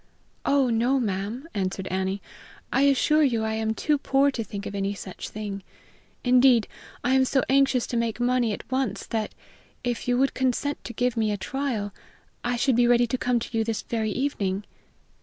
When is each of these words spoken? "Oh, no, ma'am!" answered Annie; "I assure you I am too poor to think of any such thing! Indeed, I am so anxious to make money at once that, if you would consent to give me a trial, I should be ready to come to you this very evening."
"Oh, 0.45 0.71
no, 0.71 0.99
ma'am!" 0.99 1.47
answered 1.53 1.85
Annie; 1.89 2.23
"I 2.73 2.81
assure 2.87 3.21
you 3.21 3.43
I 3.43 3.53
am 3.53 3.75
too 3.75 3.99
poor 3.99 4.31
to 4.31 4.43
think 4.43 4.65
of 4.65 4.73
any 4.73 4.95
such 4.95 5.29
thing! 5.29 5.61
Indeed, 6.23 6.67
I 7.03 7.13
am 7.13 7.23
so 7.23 7.43
anxious 7.49 7.85
to 7.85 7.97
make 7.97 8.19
money 8.19 8.51
at 8.51 8.63
once 8.71 9.05
that, 9.05 9.35
if 9.83 10.07
you 10.07 10.17
would 10.17 10.33
consent 10.33 10.83
to 10.85 10.93
give 10.93 11.15
me 11.15 11.31
a 11.31 11.37
trial, 11.37 11.93
I 12.43 12.55
should 12.55 12.77
be 12.77 12.87
ready 12.87 13.05
to 13.05 13.17
come 13.19 13.37
to 13.41 13.55
you 13.55 13.63
this 13.63 13.83
very 13.83 14.09
evening." 14.11 14.63